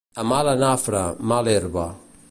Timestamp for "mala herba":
1.31-1.85